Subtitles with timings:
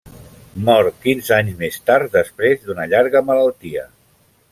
[0.69, 3.85] Mor quinze anys més tard, després d'una llarga malaltia.